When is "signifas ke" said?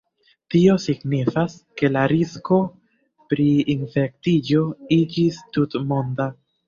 0.83-1.91